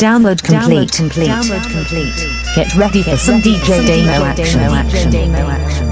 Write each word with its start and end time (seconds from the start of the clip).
Download 0.00 0.42
complete. 0.42 0.92
complete. 0.92 1.28
Download 1.28 1.62
complete. 1.70 2.14
Get 2.56 2.74
ready 2.74 3.02
for 3.02 3.18
some 3.18 3.42
DJ 3.42 3.86
demo 3.86 4.24
action. 4.24 5.89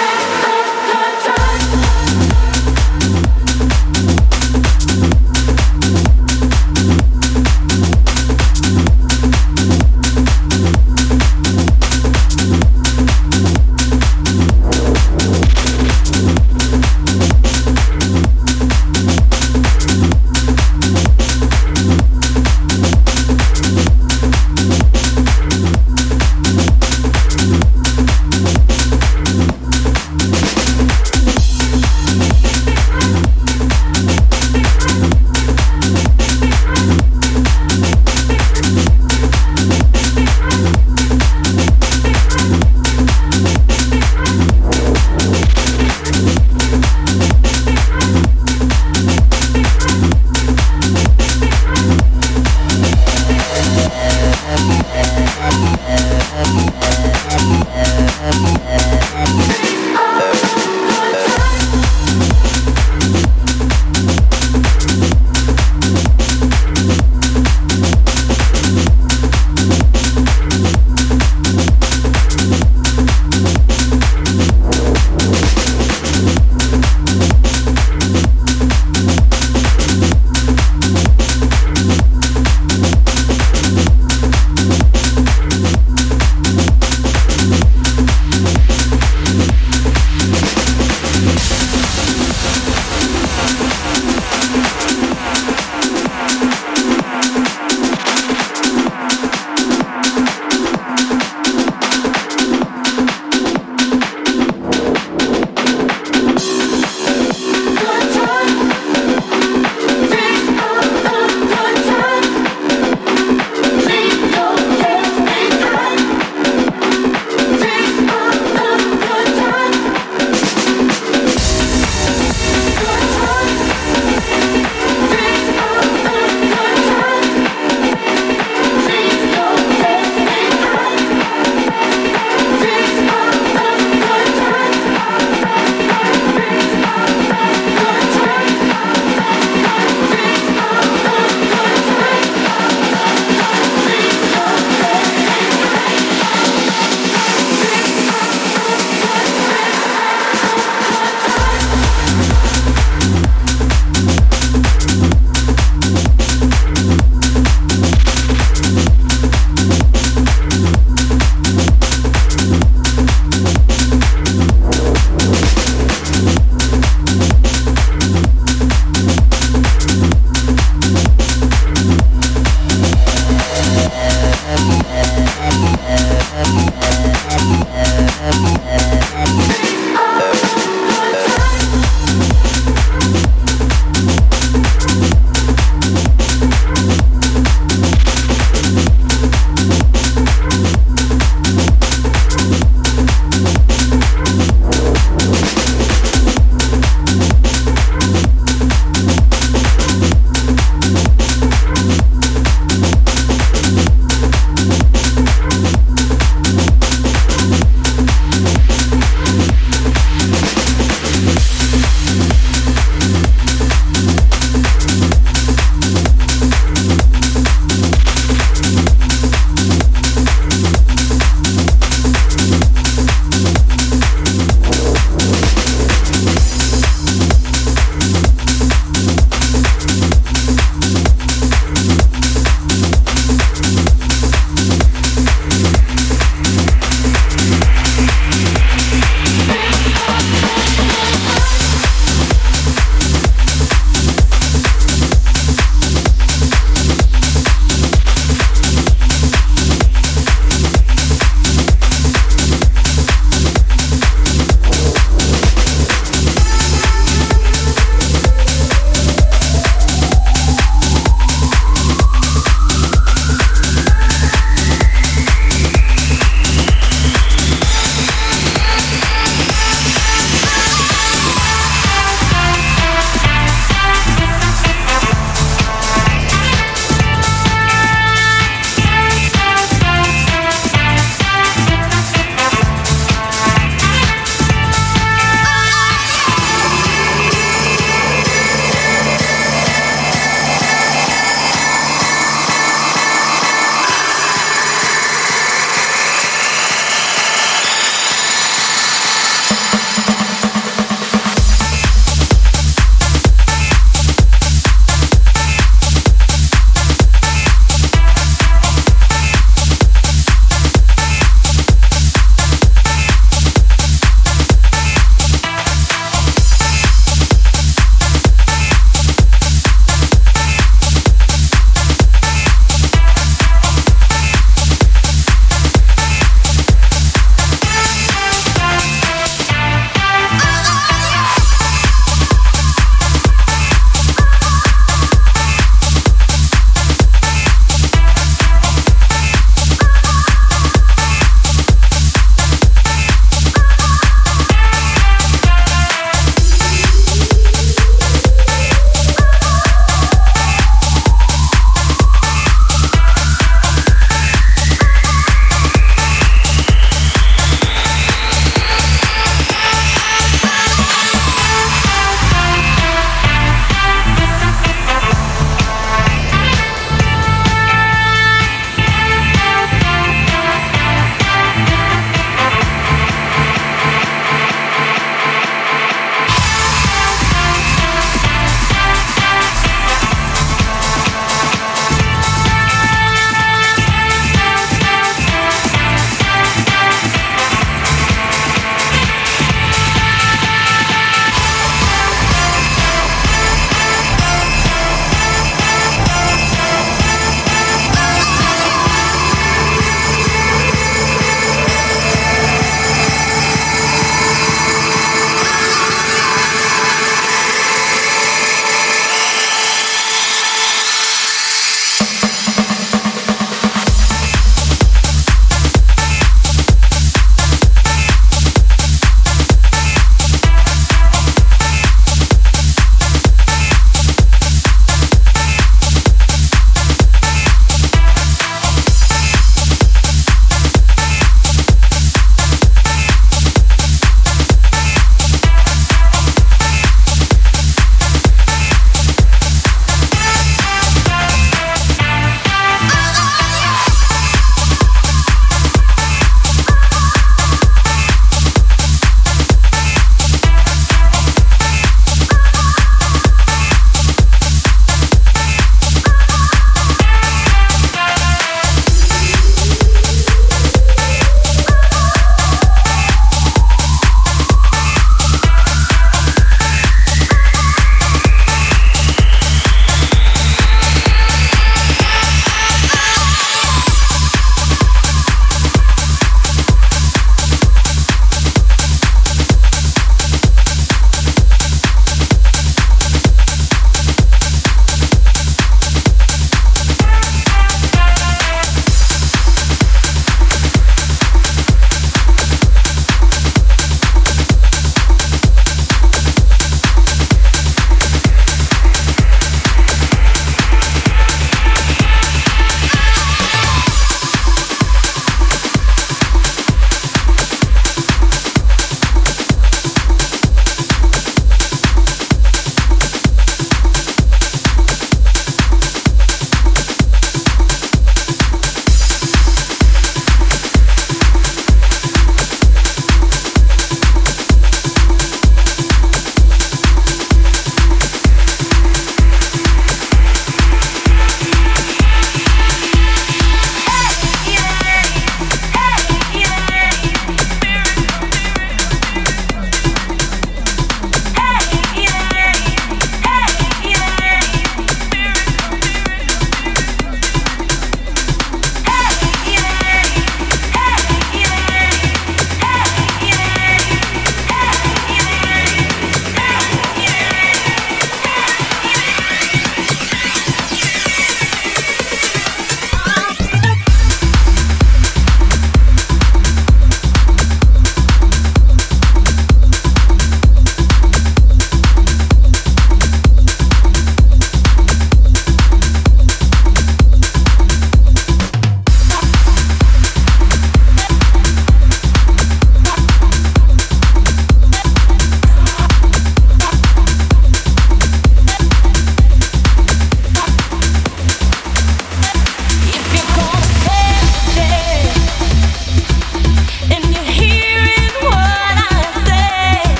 I'm 0.00 0.17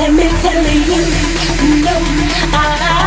Let 0.00 0.14
me 0.14 0.22
tell 0.40 0.64
you, 0.64 1.84
no, 1.84 1.92
I. 2.56 2.99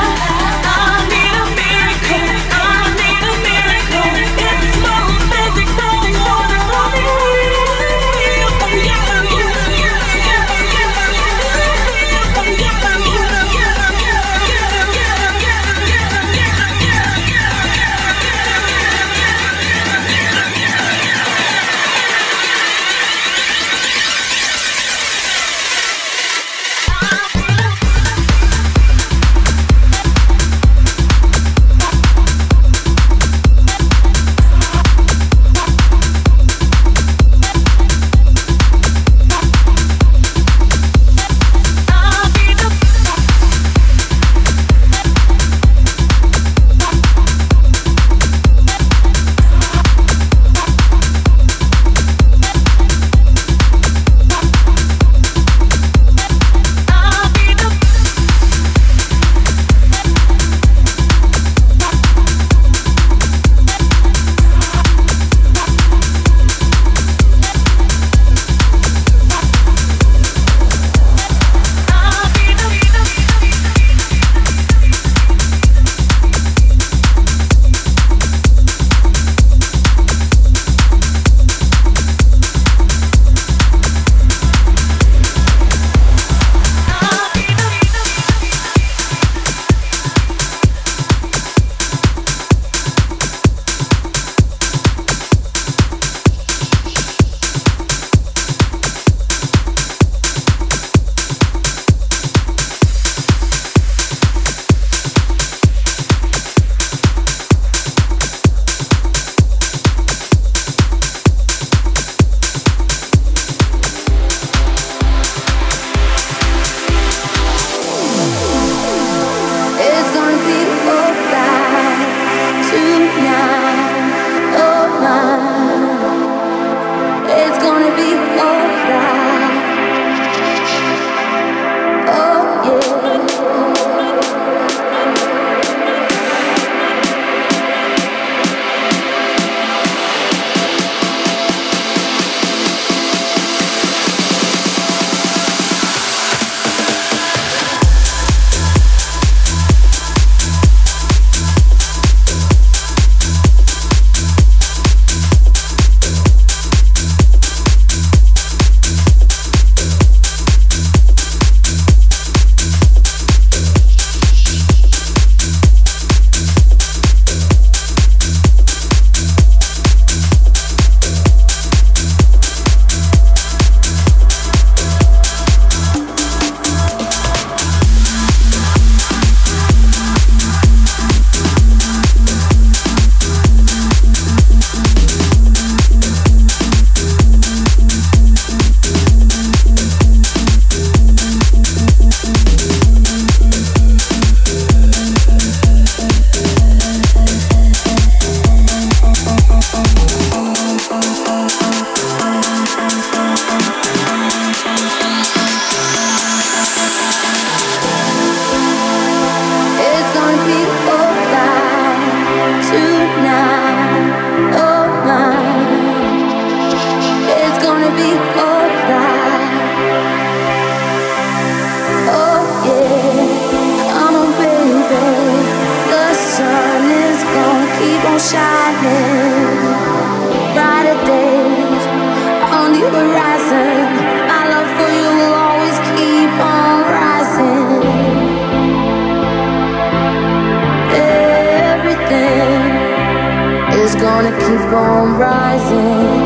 keep 244.40 244.74
on 244.74 245.18
rising. 245.18 246.23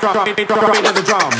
drop, 0.00 0.12
drop, 0.14 0.36
drop, 0.36 0.60
drop 0.60 0.76
into 0.76 0.92
the 0.92 1.02
drum. 1.02 1.37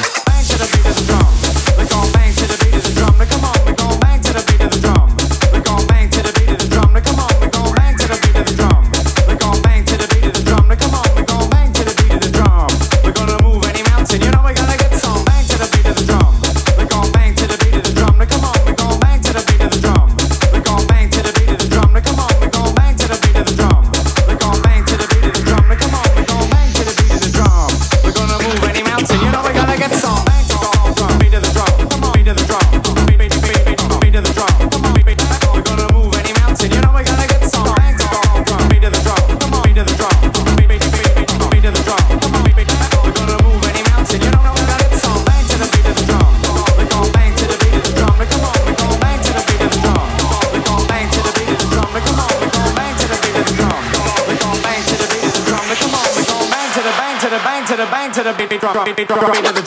drop 58.94 59.00
it, 59.00 59.08
drop 59.08 59.36
it. 59.46 59.57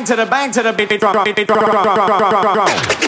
bang 0.00 0.06
to 0.06 0.16
the 0.16 0.26
bang 0.26 0.50
to 0.50 0.62
the 0.62 0.72
beat 0.72 0.88
beat, 0.88 1.00
drop, 1.00 1.24
beat, 1.24 1.36
beat, 1.36 1.46
drop, 1.46 1.60
drop, 1.60 1.84
drop, 1.84 2.18
drop, 2.18 2.54
drop. 2.54 2.99